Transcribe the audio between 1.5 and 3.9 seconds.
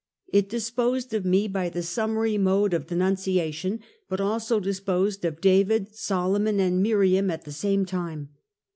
the summary mode of denunciation,